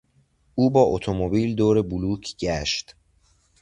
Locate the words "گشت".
2.37-2.95